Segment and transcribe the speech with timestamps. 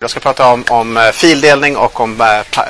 [0.00, 2.62] Jag ska prata om, om eh, fildelning och om äh,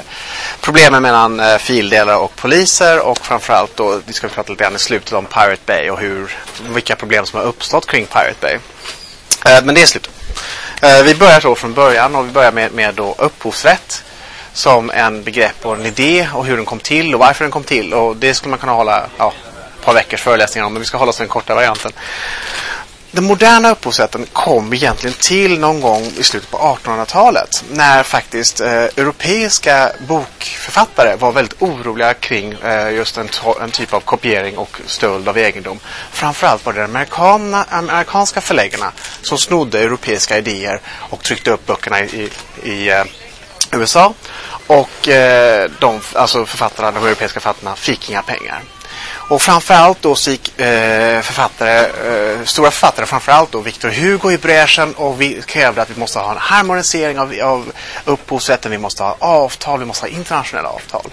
[0.60, 4.79] problemen mellan äh, fildelare och poliser och framförallt då vi ska prata lite grann i
[4.79, 6.37] slutet om Pirate Bay och hur,
[6.69, 8.59] vilka problem som har uppstått kring Pirate Bay.
[9.54, 10.12] Äh, men det är slutet.
[11.04, 14.04] vi börjar då från början och vi börjar med, med då upphovsrätt
[14.53, 17.64] som en begrepp och en idé och hur den kom till och varför den kom
[17.64, 19.32] till och det skulle man kunna hålla ja,
[19.79, 21.92] ett par veckors föreläsningar om men vi ska hålla oss till den korta varianten.
[23.18, 28.70] Den moderna upphovsrätten kom egentligen till någon gång i slutet på 1800-talet när faktiskt eh,
[28.72, 33.28] europeiska bokförfattare var väldigt oroliga kring eh, just en,
[33.62, 35.78] en, typ av kopiering och stöld av egendom.
[36.12, 38.92] Framförallt var det amerikana, amerikanska förläggarna
[39.23, 42.30] som snodde europeiska idéer och tryckte upp böckerna i,
[42.62, 43.04] i, i eh,
[43.73, 44.14] USA.
[44.66, 48.62] Och eh, de, alltså författarna, de europeiska författarna fick inga pengar.
[49.28, 54.38] Och framförallt då så gick eh, författare, eh, stora författare, framförallt då Victor Hugo i
[54.38, 57.73] bräschen och vi krävde att vi måste ha en harmonisering av, av
[58.04, 61.06] upphovsrätten, vi måste ha avtal, vi måste ha internationella avtal.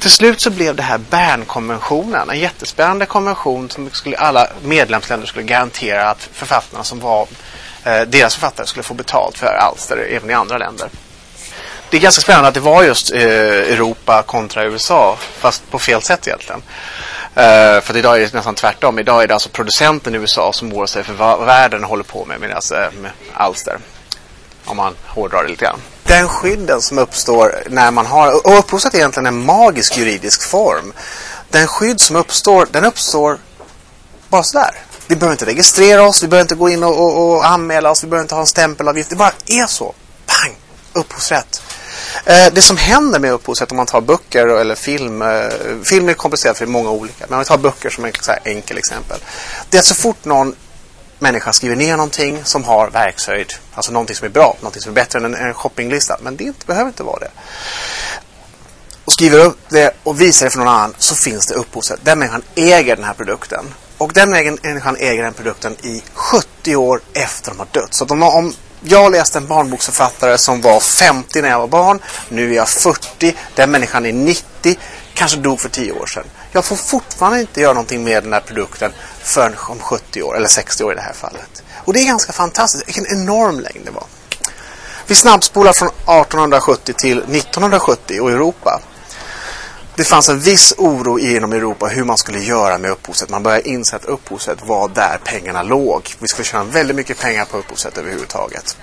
[0.00, 5.44] Till slut så blev det här Bernkonventionen, en jättespännande konvention som skulle, alla medlemsländer skulle
[5.44, 7.26] garantera att författarna som var
[7.84, 10.88] eh, deras författare skulle få betalt för alster även i andra länder.
[11.90, 16.02] Det är ganska spännande att det var just eh, Europa kontra USA, fast på fel
[16.02, 16.62] sätt egentligen.
[17.38, 18.98] Uh, för idag är det nästan tvärtom.
[18.98, 22.24] Idag är det alltså producenten i USA som oroar sig för vad världen håller på
[22.24, 23.78] med med, alltså, eh, med alster.
[24.64, 25.80] Om man hårdrar det lite grann.
[26.02, 30.92] Den skydden som uppstår när man har, och upphovsrätt är egentligen en magisk juridisk form.
[31.50, 33.38] Den skydd som uppstår, den uppstår
[34.28, 34.70] bara sådär.
[35.06, 38.04] Vi behöver inte registrera oss, vi behöver inte gå in och, och, och anmäla oss,
[38.04, 39.10] vi behöver inte ha en stämpelavgift.
[39.10, 39.94] Det bara är så.
[40.26, 40.56] Pang!
[40.92, 41.62] Upphovsrätt.
[42.24, 45.22] Eh, det som händer med upphovsrätt om man tar böcker eller film.
[45.22, 45.48] Eh,
[45.84, 47.24] film är komplicerat för det är många olika.
[47.28, 49.18] Men om vi tar böcker som ett enkelt exempel.
[49.70, 50.54] Det är att så fort någon
[51.18, 53.52] människa skriver ner någonting som har verkshöjd.
[53.74, 56.18] Alltså någonting som är bra, någonting som är bättre än en, en shoppinglista.
[56.22, 57.30] Men det inte, behöver inte vara det.
[59.04, 62.00] Och skriver upp det och visar det för någon annan så finns det upphovsrätt.
[62.02, 63.64] Den människan äger den här produkten.
[63.98, 67.94] Och den människan äger den produkten i 70 år efter de har dött.
[67.94, 72.00] Så om, om jag läste en barnboksförfattare som var 50 när jag var barn.
[72.28, 73.36] Nu är jag 40.
[73.54, 74.76] Den människan är 90.
[75.14, 76.24] Kanske dog för 10 år sedan.
[76.52, 80.36] Jag får fortfarande inte göra någonting med den här produkten förrän om 70 år.
[80.36, 81.62] Eller 60 år i det här fallet.
[81.84, 82.88] Och det är ganska fantastiskt.
[82.88, 84.04] Vilken enorm längd det var.
[85.06, 88.80] Vi snabbspolar från 1870 till 1970 och Europa
[89.98, 93.30] det fanns en viss oro inom Europa hur man skulle göra med upphovsrätt.
[93.30, 96.14] Man började inse att upphovsrätt var där pengarna låg.
[96.18, 98.76] Vi skulle tjäna väldigt mycket pengar på upphovsrätt överhuvudtaget.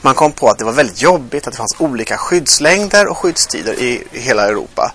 [0.00, 3.74] Man kom på att det var väldigt jobbigt att det fanns olika skyddslängder och skyddstider
[3.74, 4.92] i hela Europa.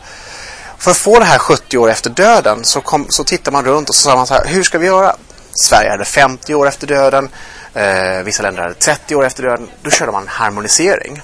[0.77, 3.89] För att få det här 70 år efter döden så, kom, så tittade man runt
[3.89, 5.15] och så sa man så här, hur ska vi göra?
[5.63, 7.29] Sverige hade 50 år efter döden,
[7.73, 9.69] eh, vissa länder hade 30 år efter döden.
[9.81, 11.21] Då körde man harmonisering.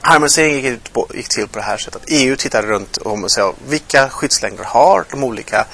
[0.00, 2.02] Harmoniseringen gick, på, gick, till på det här sättet.
[2.06, 5.66] EU tittade runt om och sa vilka skyddslängder har de olika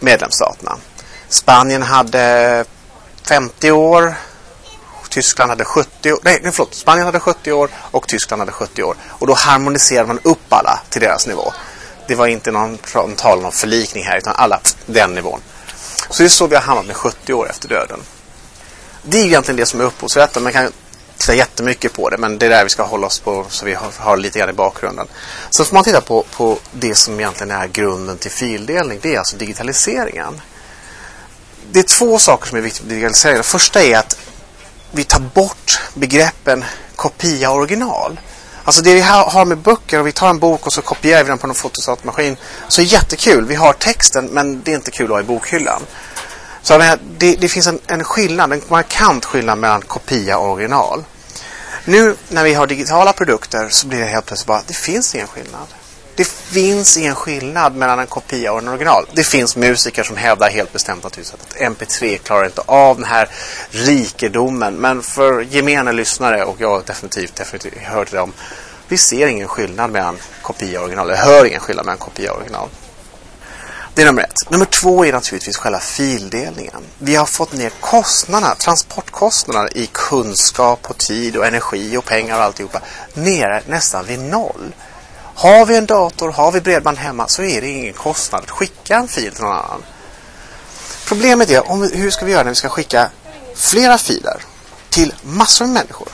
[0.00, 0.76] medlemsstaterna.
[1.28, 2.64] Spanien hade
[3.22, 4.14] 50 år.
[5.14, 6.18] Tyskland hade 70 år.
[6.22, 6.74] Nej, förlåt.
[6.74, 8.96] Spanien hade 70 år och Tyskland hade 70 år.
[9.08, 11.52] Och då harmoniserade man upp alla till deras nivå.
[12.08, 12.78] Det var inte någon
[13.16, 15.40] tal om förlikning här utan alla den nivån.
[16.10, 18.00] Så det är så vi har hamnat med 70 år efter döden.
[19.02, 20.42] Det är egentligen det som är upphovsrätten.
[20.42, 20.72] Man kan
[21.24, 23.74] titta jättemycket på det men det är där vi ska hålla oss på så vi
[23.74, 25.06] har, har lite grann i bakgrunden.
[25.50, 28.98] Sen får man titta på, på det som egentligen är grunden till fildelning.
[29.02, 30.40] Det är alltså digitaliseringen.
[31.72, 33.36] Det är två saker som är viktiga med digitalisering.
[33.36, 34.18] Det första är att
[34.90, 36.64] vi tar bort begreppen
[36.96, 38.20] kopia och original.
[38.64, 41.28] Alltså det vi har med böcker och vi tar en bok och så kopierar vi
[41.28, 42.36] den på en fotostatmaskin
[42.68, 43.46] så är jättekul.
[43.46, 45.82] Vi har texten men det är inte kul att ha i bokhyllan.
[46.62, 46.78] Så
[47.18, 51.04] det, det, finns en, en skillnad, en markant skillnad mellan kopia och original.
[51.84, 55.26] Nu när vi har digitala produkter så blir det helt plötsligt bara, det finns ingen
[55.26, 55.66] skillnad.
[56.16, 59.06] Det finns ingen skillnad mellan en kopia och en original.
[59.12, 61.18] Det finns musiker som hävdar helt bestämt att
[61.58, 63.28] MP3 klarar inte av den här
[63.70, 64.74] rikedomen.
[64.74, 68.32] Men för gemene lyssnare, och jag definitivt, definitivt hör till dem,
[68.88, 71.08] vi ser ingen skillnad mellan kopia och original.
[71.08, 72.68] Jag hör ingen skillnad mellan kopia och original.
[73.94, 74.50] Det är nummer ett.
[74.50, 76.82] Nummer två är naturligtvis själva fildelningen.
[76.98, 82.44] Vi har fått ner kostnaderna, transportkostnaderna i kunskap och tid och energi och pengar och
[82.44, 82.80] alltihopa
[83.14, 84.74] nere nästan vid noll.
[85.34, 88.96] Har vi en dator, har vi bredband hemma så är det ingen kostnad att skicka
[88.96, 89.82] en fil till någon annan.
[91.06, 93.10] Problemet är om, hur ska vi göra när vi ska skicka
[93.54, 94.42] flera filer
[94.90, 96.08] till massor med människor?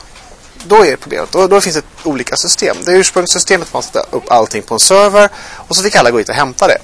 [0.65, 1.31] Då är det problemet.
[1.31, 2.77] Då, då finns det olika system.
[2.85, 6.17] Det ursprungliga systemet måste sätta upp allting på en server och så fick alla gå
[6.17, 6.77] hit och hämta det.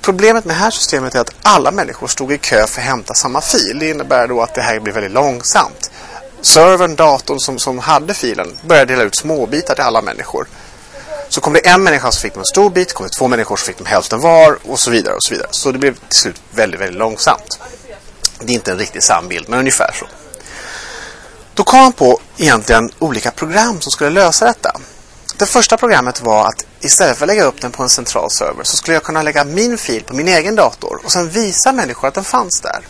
[0.00, 3.14] Problemet med det här systemet är att alla människor stod i kö för att hämta
[3.14, 3.78] samma fil.
[3.78, 5.90] Det innebär då att det här blir väldigt långsamt.
[6.42, 10.46] servern, datorn som, som hade filen började dela ut småbitar till alla människor.
[11.28, 13.66] Så kom det en människa som fick en stor bit, kom det två människor som
[13.66, 15.48] fick hälften var och så vidare och så vidare.
[15.50, 17.60] Så det blev till slut väldigt, väldigt långsamt.
[18.40, 20.06] Det är inte en riktigt sann bild, men ungefär så.
[21.54, 24.80] Då kom han på egentligen olika program som skulle lösa detta.
[25.38, 28.64] Det första programmet var att istället för att lägga upp den på en central server
[28.64, 32.08] så skulle jag kunna lägga min fil på min egen dator och sen visa människor
[32.08, 32.80] att den fanns där.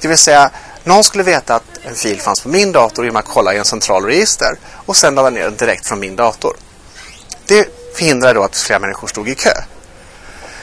[0.00, 0.50] Det vill säga,
[0.84, 3.64] någon skulle veta att en fil fanns på min dator genom att kolla i en
[3.64, 6.56] central register och sen ladda ner den direkt från min dator.
[7.46, 9.54] Det förhindrade då att flera människor stod i kö.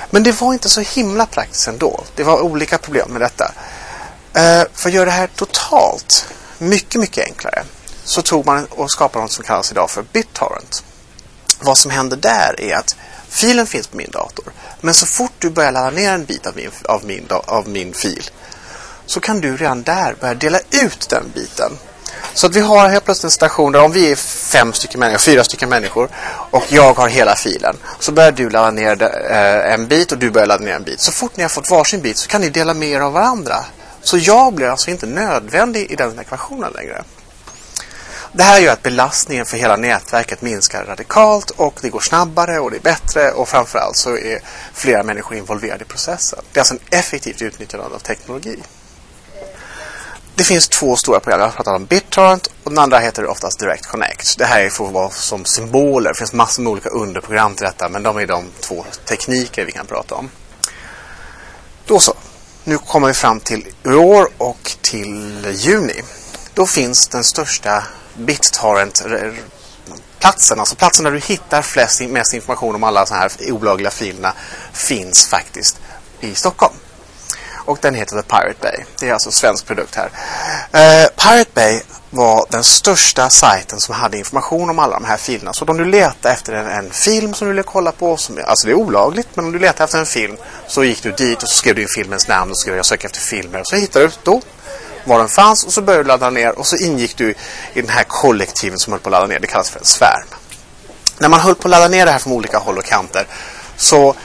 [0.10, 2.04] Men det var inte så himla praktiskt ändå.
[2.16, 3.51] Det var olika problem med detta.
[4.33, 7.63] Eh, för att göra det här totalt mycket, mycket enklare
[8.04, 10.83] så tog man och skapade något som kallas idag för BitTorrent.
[11.62, 12.96] Vad som händer där är att
[13.30, 14.46] filen finns på min dator.
[14.81, 17.94] Men så fort du börjar ladda ner en bit av min, av min, av min
[17.94, 18.30] fil
[19.06, 21.72] så kan du redan där börja dela ut den biten.
[22.34, 25.19] Så att vi har helt plötsligt en station där om vi är fem stycken människor,
[25.19, 26.10] fyra stycken människor
[26.52, 30.31] och jag har hela filen så börjar du ladda ner eh, en bit och du
[30.31, 31.00] börjar ladda ner en bit.
[31.00, 33.56] Så fort ni har fått varsin bit så kan ni dela med er av varandra.
[34.02, 37.04] Så jag blir alltså inte nödvändig i den ekvationen längre.
[38.33, 42.72] Det här gör att belastningen för hela nätverket minskar radikalt och det går snabbare och
[42.72, 44.39] det är bättre och framförallt så är
[44.74, 46.39] flera människor involverade i processen.
[46.51, 48.60] Det är alltså en effektivt utnyttjande av teknologi.
[50.36, 51.39] Det finns två stora program.
[51.39, 54.38] Jag har pratat om BitTorrent och den andra heter oftast Direct Connect.
[54.38, 56.10] Det här får vara som symboler.
[56.10, 59.72] Det finns massor med olika underprogram till detta men de är de två tekniker vi
[59.72, 60.30] kan prata om.
[61.86, 62.13] Då så.
[62.63, 66.01] Nu kommer vi fram till i år och till juni.
[66.54, 67.83] Då finns den största
[68.25, 74.33] BitTorrent-platsen, alltså platsen där du hittar flest, mest information om alla sådana här olagliga filerna,
[74.73, 75.79] finns faktiskt
[76.19, 76.73] i Stockholm.
[77.65, 78.85] Och den heter The Pirate Bay.
[79.00, 80.06] Det är alltså en svensk produkt här.
[80.06, 85.53] Uh, Pirate Bay var den största sajten som hade information om alla de här filerna.
[85.53, 88.68] Så om du letar efter en, en film som du vill kolla på, som, alltså
[88.68, 90.38] det är olagligt, men om du letar efter en film
[90.68, 93.07] så gick du dit och så skrev du in filmens namn och skrev jag söka
[93.07, 93.59] efter filmer.
[93.59, 94.41] Och så hittade du då
[95.03, 97.30] var den fanns och så började du ladda ner och så ingick du
[97.74, 99.39] i den här kollektiven som höll på att ladda ner.
[99.39, 100.27] Det kallas för en svärm.
[101.18, 103.27] När man höll på att ladda ner det här från olika håll och kanter
[103.77, 104.15] så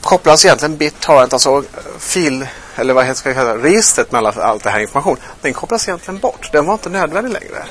[0.00, 1.64] kopplas egentligen BitTorrent, alltså
[1.98, 2.46] fil,
[2.76, 5.16] eller vad ska jag kalla det, registret med all, allt det här information.
[5.40, 6.52] Den kopplas egentligen bort.
[6.52, 7.64] Den var inte nödvändig längre.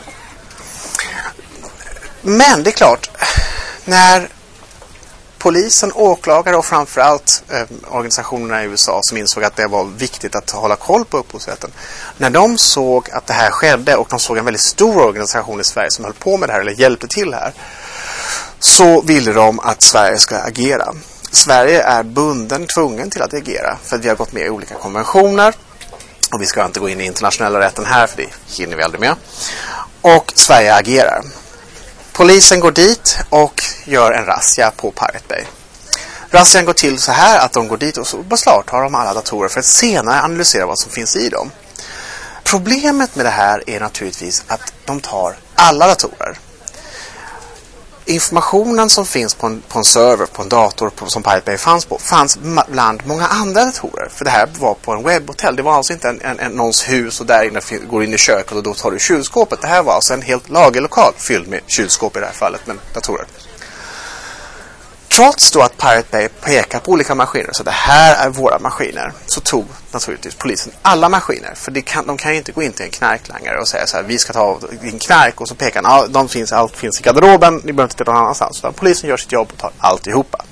[2.22, 3.10] Men det är klart,
[3.86, 4.30] när
[5.38, 10.50] polisen, åklagare och framförallt eh, organisationerna i USA som insåg att det var viktigt att
[10.50, 11.72] hålla koll på upphovsrätten.
[12.18, 15.64] När de såg att det här skedde och de såg en väldigt stor organisation i
[15.64, 17.54] Sverige som höll på med det här eller hjälpte till här.
[18.60, 20.94] Så ville de att Sverige ska agera.
[21.32, 24.76] Sverige är bunden, tvungen till att agera för att vi har gått med i olika
[24.76, 25.54] konventioner.
[26.34, 29.02] Och vi ska inte gå in i internationella rätten här för det hinner vi aldrig
[29.02, 29.16] med.
[30.02, 31.24] Och Sverige agerar.
[32.18, 35.44] Polisen går dit och gör en razzia på Pirate Bay.
[36.30, 39.50] Razzian går till så här att de går dit och så beslagtar de alla datorer
[39.50, 41.52] för att senare analysera vad som finns i dem.
[42.44, 46.38] Problemet med det här är naturligtvis att de tar alla datorer
[48.08, 51.58] informationen som finns på en, på en server, på en dator på, som Pirate Bay
[51.58, 54.10] fanns på, fanns bland många andra datorer.
[54.10, 55.56] För det här var på en webbhotell.
[55.56, 58.18] Det var alltså inte en, en, en, någons hus och där inne går in i
[58.18, 59.62] köket och då tar du kylskåpet.
[59.62, 62.80] Det här var alltså en helt lagerlokal fylld med kylskåp i det här fallet, men
[62.94, 63.26] datorer.
[65.18, 69.14] Trots då att Pirate Bay pekar på olika maskiner, så det här är våra maskiner,
[69.26, 71.54] så tog naturligtvis polisen alla maskiner.
[71.56, 74.04] För kan, de kan ju inte gå in till en knarklangare och säga så här,
[74.04, 77.04] vi ska ta din knark och så pekar han, ja, de finns, allt finns i
[77.04, 78.58] garderoben, ni behöver inte titta någon annanstans.
[78.60, 80.46] Utan polisen gör sitt jobb och tar alltihopa.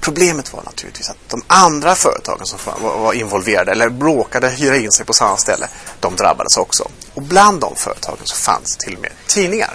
[0.00, 5.06] Problemet var naturligtvis att de andra företagen som var involverade eller bråkade hyra in sig
[5.06, 5.68] på samma ställe,
[6.00, 6.88] de drabbades också.
[7.14, 9.74] Och bland de företagen så fanns till och med tidningar.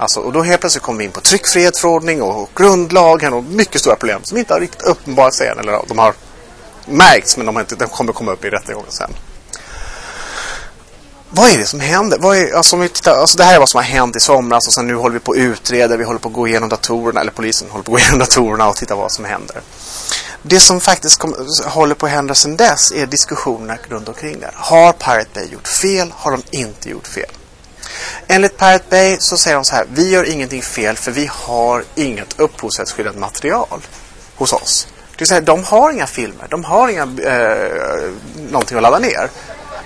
[0.00, 3.96] Alltså, och då helt plötsligt kommer vi in på tryckfrihetsförordning och grundlagen och mycket stora
[3.96, 5.58] problem som inte har riktigt uppenbarat sig än.
[5.58, 6.14] Eller de har
[6.86, 9.10] märkts men de, har inte, de kommer komma upp i rättegången sen.
[11.30, 12.18] Vad är det som händer?
[12.18, 14.66] Vad är, alltså, vi tittar, alltså det här är vad som har hänt i somras
[14.66, 15.96] och sen nu håller vi på att utreda.
[15.96, 18.68] Vi håller på att gå igenom datorerna, eller polisen håller på att gå igenom datorerna
[18.68, 19.60] och titta vad som händer.
[20.42, 24.50] Det som faktiskt kom, håller på att hända sedan dess är diskussionerna runt omkring det.
[24.54, 26.12] Har Pirate Bay gjort fel?
[26.16, 27.30] Har de inte gjort fel?
[28.30, 31.84] Enligt Pirate Bay så säger de så här, vi gör ingenting fel för vi har
[31.94, 33.80] inget upphovsrättsskyddat material
[34.36, 34.88] hos oss.
[35.10, 38.10] Det vill säga, de har inga filmer, de har inga, eh,
[38.50, 39.30] någonting att ladda ner.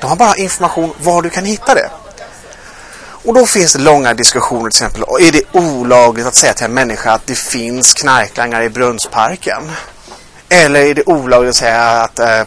[0.01, 1.91] De har bara information var du kan hitta det.
[3.25, 5.03] Och då finns det långa diskussioner till exempel.
[5.03, 9.71] Är det olagligt att säga till en människa att det finns knarklangare i Brunnsparken?
[10.49, 12.41] Eller är det olagligt att säga att, eh,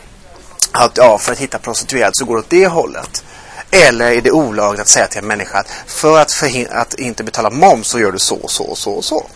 [0.72, 3.24] att ja, för att hitta prostituerade så går det åt det hållet?
[3.72, 7.50] Eller är det olagligt att säga till en människa att för att, att inte betala
[7.50, 9.28] moms så gör du så, så, så, så.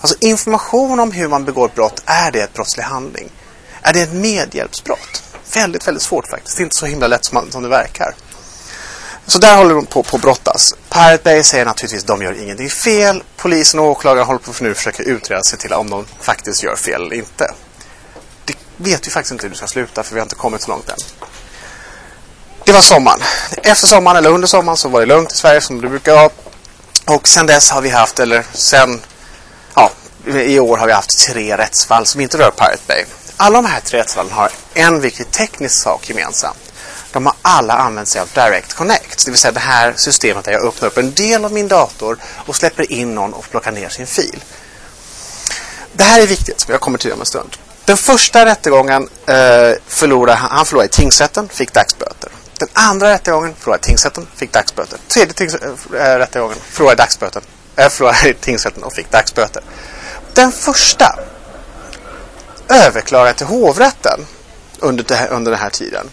[0.00, 3.30] Alltså information om hur man begår brott, är det ett brottslig handling?
[3.82, 5.22] Är det ett medhjälpsbrott?
[5.54, 6.56] Väldigt, väldigt svårt faktiskt.
[6.56, 8.14] Det är inte så himla lätt som, man, som det verkar.
[9.26, 10.74] Så där håller de på att brottas.
[10.88, 13.22] Pirate Bay säger naturligtvis att de gör ingenting fel.
[13.36, 16.76] Polisen och åklagaren håller på att nu försöka utreda sig till om de faktiskt gör
[16.76, 17.54] fel eller inte.
[18.44, 20.70] Det vet vi faktiskt inte hur det ska sluta för vi har inte kommit så
[20.70, 20.96] långt än.
[22.64, 23.20] Det var sommaren.
[23.62, 26.30] Efter sommaren eller under sommaren så var det lugnt i Sverige som det brukar vara.
[27.06, 29.00] Och sen dess har vi haft, eller sen,
[29.74, 29.90] ja,
[30.26, 33.04] i år har vi haft tre rättsfall som inte rör Pirate Bay.
[33.36, 36.58] Alla de här tre rättsfallen har en viktig teknisk sak gemensamt.
[37.12, 40.52] De har alla använt sig av Direct Connect, det vill säga det här systemet där
[40.52, 43.88] jag öppnar upp en del av min dator och släpper in någon och plockar ner
[43.88, 44.44] sin fil.
[45.92, 47.56] Det här är viktigt, jag kommer till det om en stund.
[47.84, 52.11] Den första rättegången eh, förlorade han förlorade i tingsrätten, fick dagsböter.
[52.62, 54.98] Den andra rättegången förlorade tingsrätten, fick dagsböter.
[55.08, 57.42] Tredje tings, äh, rättegången förlorade dagsböten,
[57.76, 59.62] Äh, eh, förlorade tingsrätten och fick dagsböter.
[60.34, 61.18] Den första
[62.68, 64.26] överklagade till hovrätten
[64.78, 66.10] under, det under den här tiden.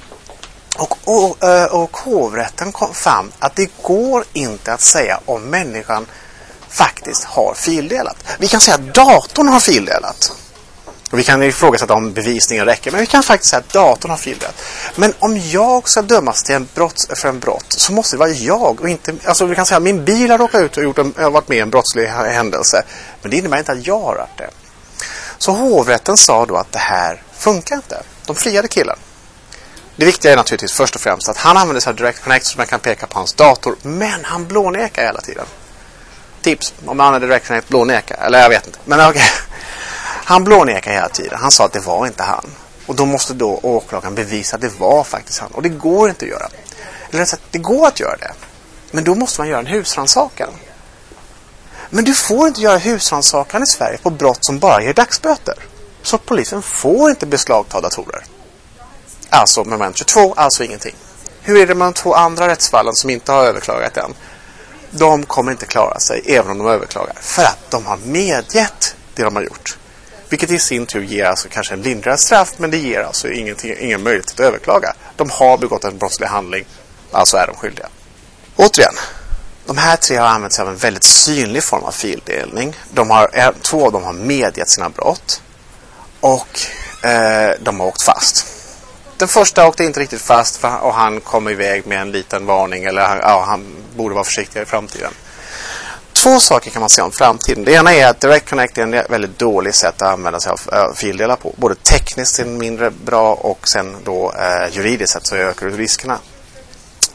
[0.77, 1.37] Och, och,
[1.71, 6.05] och hovrätten kom fram att det går inte att säga om människan
[6.69, 8.17] faktiskt har fildelat.
[8.39, 10.31] Vi kan säga att datorn har fildelat.
[11.11, 14.17] Och vi kan ifrågasätta om bevisningen räcker, men vi kan faktiskt säga att datorn har
[14.17, 14.55] fildelat.
[14.95, 18.29] Men om jag ska dömas till en brott, för en brott så måste det vara
[18.29, 19.15] jag och inte...
[19.25, 21.57] Alltså vi kan säga att min bil har råkat ut och gjort en, varit med
[21.57, 22.83] i en brottslig händelse.
[23.21, 24.49] Men det innebär inte att jag har varit det.
[25.37, 28.03] Så hovrätten sa då att det här funkar inte.
[28.25, 28.97] De friade killen.
[29.95, 32.57] Det viktiga är naturligtvis först och främst att han använder sig av Direct Connect så
[32.57, 33.75] man kan peka på hans dator.
[33.81, 35.45] Men han blånekar hela tiden.
[36.41, 38.13] Tips om man använder Direct Connect blåneka.
[38.13, 38.79] Eller jag vet inte.
[38.85, 39.09] Men okej.
[39.09, 39.48] Okay.
[40.29, 41.39] Han blånekar hela tiden.
[41.41, 42.45] Han sa att det var inte han.
[42.85, 45.51] Och då måste då åklagaren bevisa att det var faktiskt han.
[45.51, 46.49] Och det går inte att göra.
[47.09, 48.31] Eller rätt sagt, det går att göra det.
[48.91, 50.49] Men då måste man göra en husrannsakan.
[51.89, 55.55] Men du får inte göra husrannsakan i Sverige på brott som bara ger dagsböter.
[56.01, 58.23] Så polisen får inte beslagta datorer.
[59.29, 60.95] Alltså moment 22, alltså ingenting.
[61.41, 64.13] Hur är det med de två andra rättsfallen som inte har överklagat än?
[64.91, 67.15] De kommer inte klara sig även om de överklagar.
[67.21, 69.77] För att de har medgett det de har gjort.
[70.29, 74.03] Vilket i sin tur ger alltså kanske en lindrigare straff men det ger alltså ingen
[74.03, 74.93] möjlighet att överklaga.
[75.15, 76.65] De har begått en brottslig handling,
[77.11, 77.87] alltså är de skyldiga.
[78.55, 78.93] Återigen,
[79.65, 82.75] de här tre har använt sig av en väldigt synlig form av fildelning.
[82.93, 85.41] De har, eh, två av dem har medgett sina brott
[86.19, 86.59] och
[87.05, 88.45] eh, de har åkt fast.
[89.17, 93.01] Den första åkte inte riktigt fast och han kom iväg med en liten varning eller
[93.01, 95.11] ja, han borde vara försiktigare i framtiden.
[96.23, 97.63] Två saker kan man säga om framtiden.
[97.63, 100.59] Det ena är att Direct Connect är en väldigt dålig sätt att använda sig av
[100.73, 101.53] eh, fildelar på.
[101.57, 105.77] Både tekniskt är den mindre bra och sen då eh, juridiskt sett så ökar du
[105.77, 106.19] riskerna.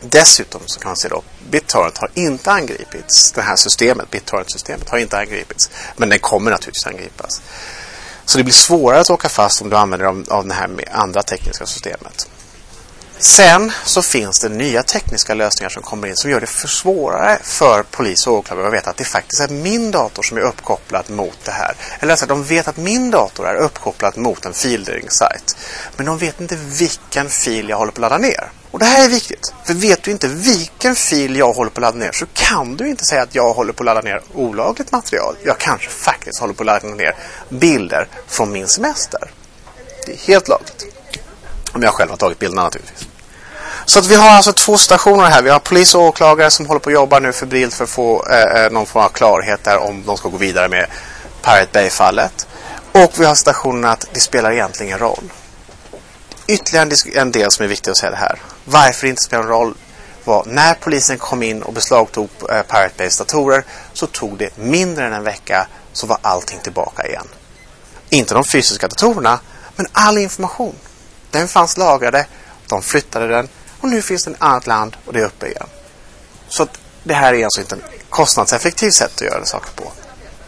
[0.00, 3.32] Dessutom så kan man se då BitTorrent har inte angripits.
[3.32, 5.70] Det här systemet, BitTorrent-systemet har inte angripits.
[5.96, 7.42] Men den kommer naturligtvis angripas.
[8.24, 11.22] Så det blir svårare att åka fast om du använder av, av det här andra
[11.22, 12.28] tekniska systemet.
[13.26, 17.38] Sen så finns det nya tekniska lösningar som kommer in som gör det för svårare
[17.42, 21.10] för polis och åklagare att veta att det faktiskt är min dator som är uppkopplad
[21.10, 21.74] mot det här.
[22.00, 25.56] Eller alltså, de vet att min dator är uppkopplad mot en fildelningssajt.
[25.96, 28.50] Men de vet inte vilken fil jag håller på att ladda ner.
[28.70, 29.54] Och det här är viktigt.
[29.64, 32.88] För vet du inte vilken fil jag håller på att ladda ner så kan du
[32.88, 35.36] inte säga att jag håller på att ladda ner olagligt material.
[35.44, 37.14] Jag kanske faktiskt håller på att ladda ner
[37.48, 39.30] bilder från min semester.
[40.06, 40.86] Det är helt lagligt.
[41.72, 43.08] Om jag själv har tagit bilderna naturligtvis.
[43.86, 45.42] Så att vi har alltså två stationer här.
[45.42, 48.26] Vi har polis och åklagare som håller på att jobba nu febrilt för att få
[48.26, 50.86] eh, eh, någon form av klarhet där om de ska gå vidare med
[51.42, 52.46] Pirate Bay-fallet.
[52.92, 55.32] Och vi har stationen att det spelar egentligen ingen roll.
[56.46, 58.38] Ytterligare en del som är viktig att säga det här.
[58.64, 59.74] Varför det inte spelar någon roll
[60.24, 65.06] var när polisen kom in och beslagtog eh, Pirate Bays datorer så tog det mindre
[65.06, 67.28] än en vecka så var allting tillbaka igen.
[68.08, 69.40] Inte de fysiska datorerna
[69.76, 70.74] men all information.
[71.30, 72.26] Den fanns lagrade,
[72.68, 73.48] de flyttade den
[73.84, 75.66] och nu finns det ett annat land och det är uppe igen.
[76.48, 76.66] Så
[77.02, 79.92] det här är alltså inte ett kostnadseffektivt sätt att göra saker på.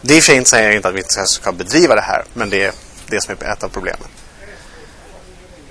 [0.01, 2.01] Det är i och för sig inte säger inte att vi inte ska bedriva det
[2.01, 2.71] här, men det är
[3.07, 4.07] det som är ett av problemen.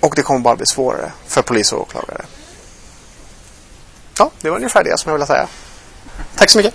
[0.00, 2.24] Och det kommer bara bli svårare för polis och åklagare.
[4.18, 5.48] Ja, det var ungefär det som jag ville säga.
[6.36, 6.74] Tack så mycket.